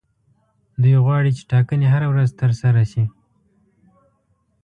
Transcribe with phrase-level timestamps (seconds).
[0.81, 3.03] دوی غواړي چې ټاکنې هره ورځ ترسره شي.